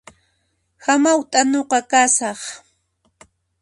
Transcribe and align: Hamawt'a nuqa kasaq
Hamawt'a 0.85 1.39
nuqa 1.51 1.79
kasaq 1.91 2.39